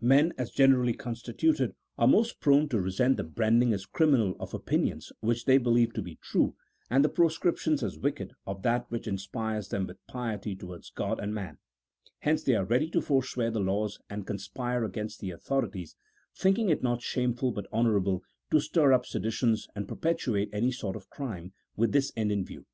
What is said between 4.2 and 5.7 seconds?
of opinions which they